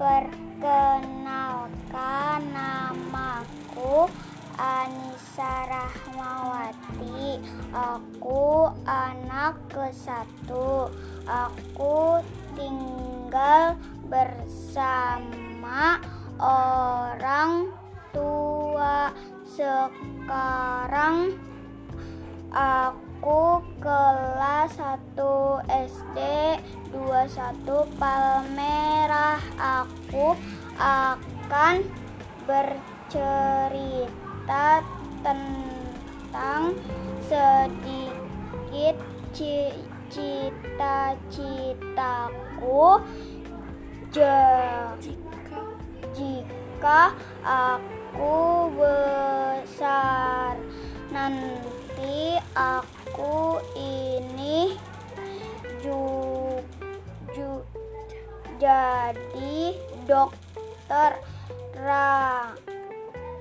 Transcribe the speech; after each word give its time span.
Perkenalkan 0.00 1.76
namaku 2.56 4.08
Anissa 4.56 5.68
Rahmawati. 5.68 7.36
Aku 7.68 8.72
anak 8.88 9.60
ke 9.68 9.92
satu. 9.92 10.88
Aku 11.28 12.16
tinggal 12.56 13.76
bersama 14.08 16.00
orang 16.40 17.68
tua. 18.16 19.12
Sekarang 19.44 21.36
aku 22.48 23.60
kelas 23.84 24.39
1 24.68 25.16
SD 25.68 26.18
21 26.92 27.96
Palmerah. 27.96 29.40
Aku 29.56 30.36
akan 30.76 31.80
bercerita 32.44 34.04
tentang 35.24 36.76
sedikit 37.24 39.00
cita-citaku 40.10 42.98
jika 46.10 47.14
aku 47.46 48.66
besar 48.74 50.58
nanti 51.14 52.34
aku 52.58 52.99
jadi 58.60 59.72
dokter. 60.04 61.16
Ra 61.80 62.52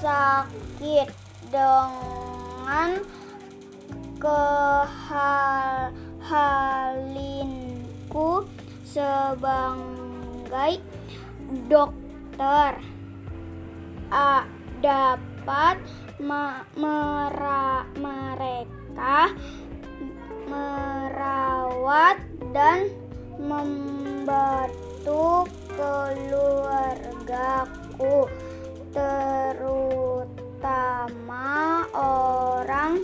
sakit 0.00 1.12
dengan 1.52 3.04
kehalinku 4.16 5.28
sebagai 8.88 10.80
dokter 11.68 12.07
A, 12.38 12.70
dapat 14.78 15.82
mera, 16.22 17.82
mereka 17.98 19.34
merawat 20.46 22.22
dan 22.54 22.94
membantu 23.42 25.50
keluargaku 25.74 28.30
terutama 28.94 30.22
orang 31.98 33.02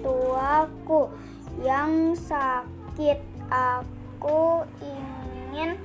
tuaku 0.00 1.12
yang 1.60 2.16
sakit. 2.16 3.20
Aku 3.48 4.64
ingin 4.80 5.76